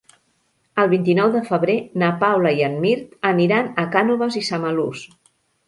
[0.83, 5.09] El vint-i-nou de febrer na Paula i en Mirt aniran a Cànoves i Samalús.